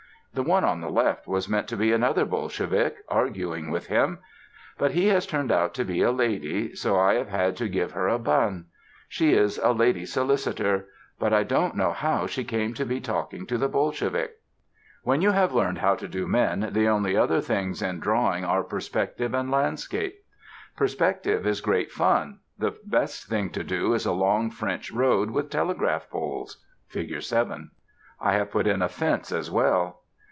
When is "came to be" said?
12.45-13.01